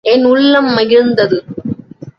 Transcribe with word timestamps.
என் 0.03 0.25
உள்ளம் 0.25 0.69
மகிழ்ந்தது. 0.77 1.37